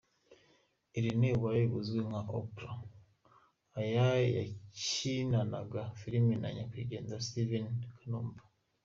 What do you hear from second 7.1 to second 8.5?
Steven Kanumba.